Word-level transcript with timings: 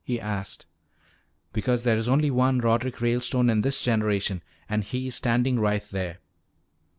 he 0.03 0.19
asked. 0.19 0.65
"Because 1.53 1.83
there 1.83 1.95
is 1.95 2.09
only 2.09 2.31
one 2.31 2.57
Roderick 2.57 2.99
Ralestone 3.01 3.51
in 3.51 3.61
this 3.61 3.81
generation 3.83 4.41
and 4.67 4.83
he 4.83 5.05
is 5.09 5.13
standing 5.13 5.59
right 5.59 5.87
there. 5.91 6.17